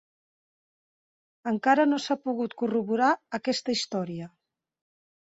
[1.51, 3.09] Encara no s'ha pogut corroborar
[3.41, 4.31] aquesta història.